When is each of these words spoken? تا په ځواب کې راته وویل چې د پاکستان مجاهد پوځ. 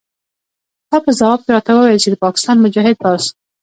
تا 0.89 0.97
په 1.05 1.11
ځواب 1.19 1.39
کې 1.45 1.49
راته 1.55 1.71
وویل 1.73 2.01
چې 2.03 2.09
د 2.11 2.15
پاکستان 2.25 2.57
مجاهد 2.65 2.95
پوځ. 3.03 3.23